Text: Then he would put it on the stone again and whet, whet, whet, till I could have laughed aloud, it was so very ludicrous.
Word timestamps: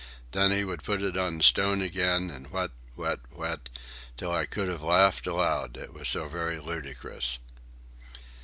Then 0.31 0.49
he 0.49 0.63
would 0.65 0.81
put 0.83 1.03
it 1.03 1.15
on 1.15 1.37
the 1.37 1.43
stone 1.43 1.79
again 1.79 2.31
and 2.31 2.47
whet, 2.49 2.71
whet, 2.95 3.19
whet, 3.29 3.69
till 4.17 4.31
I 4.31 4.47
could 4.47 4.67
have 4.67 4.81
laughed 4.81 5.27
aloud, 5.27 5.77
it 5.77 5.93
was 5.93 6.09
so 6.09 6.27
very 6.27 6.59
ludicrous. 6.59 7.37